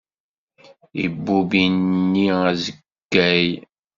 [1.05, 3.45] Ibubb ini azeggay.